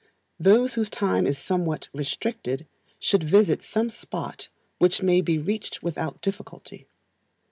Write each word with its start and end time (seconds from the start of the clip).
Those 0.39 0.73
whose 0.73 0.89
time 0.89 1.27
is 1.27 1.37
somewhat 1.37 1.87
restricted 1.93 2.65
should 2.97 3.21
visit 3.23 3.61
some 3.61 3.91
spot 3.91 4.49
which 4.79 5.03
may 5.03 5.21
be 5.21 5.37
reached 5.37 5.83
without 5.83 6.23
difficulty. 6.23 6.87